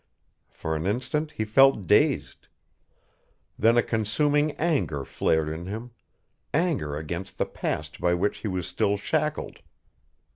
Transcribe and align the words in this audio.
For 0.49 0.75
an 0.75 0.87
instant 0.87 1.33
he 1.33 1.45
felt 1.45 1.85
dazed. 1.85 2.47
Then 3.59 3.77
a 3.77 3.83
consuming 3.83 4.53
anger 4.53 5.05
flared 5.05 5.47
in 5.49 5.67
him, 5.67 5.91
anger 6.55 6.95
against 6.97 7.37
the 7.37 7.45
past 7.45 7.99
by 8.01 8.15
which 8.15 8.39
he 8.39 8.47
was 8.47 8.65
still 8.65 8.97
shackled. 8.97 9.59